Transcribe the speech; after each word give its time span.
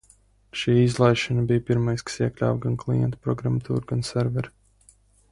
Ši 0.59 0.71
izlaišana 0.83 1.43
bija 1.51 1.63
pirmais, 1.67 2.03
kas 2.09 2.17
iekļāva 2.23 2.57
gan 2.63 2.77
klientu 2.85 3.19
programmatūru, 3.27 3.85
gan 3.93 4.01
serveri. 4.11 4.51